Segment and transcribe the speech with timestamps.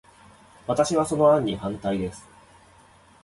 [0.65, 2.27] 私は、その案に反対です。